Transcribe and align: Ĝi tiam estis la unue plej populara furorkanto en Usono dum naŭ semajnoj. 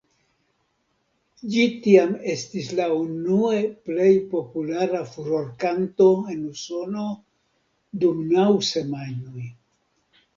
Ĝi 1.55 1.65
tiam 1.81 2.13
estis 2.35 2.69
la 2.79 2.87
unue 2.93 3.59
plej 3.89 4.07
populara 4.31 5.01
furorkanto 5.11 6.07
en 6.37 6.41
Usono 6.53 7.05
dum 8.05 8.25
naŭ 8.33 8.47
semajnoj. 8.71 9.45